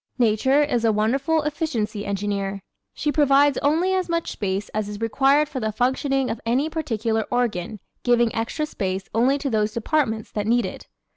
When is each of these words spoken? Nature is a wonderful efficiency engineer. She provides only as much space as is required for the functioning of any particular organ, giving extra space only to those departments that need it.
Nature 0.17 0.63
is 0.63 0.83
a 0.83 0.91
wonderful 0.91 1.43
efficiency 1.43 2.07
engineer. 2.07 2.63
She 2.95 3.11
provides 3.11 3.59
only 3.59 3.93
as 3.93 4.09
much 4.09 4.31
space 4.31 4.69
as 4.69 4.89
is 4.89 4.99
required 4.99 5.47
for 5.47 5.59
the 5.59 5.71
functioning 5.71 6.31
of 6.31 6.41
any 6.43 6.71
particular 6.71 7.23
organ, 7.29 7.79
giving 8.01 8.33
extra 8.33 8.65
space 8.65 9.07
only 9.13 9.37
to 9.37 9.49
those 9.51 9.73
departments 9.73 10.31
that 10.31 10.47
need 10.47 10.65
it. 10.65 10.87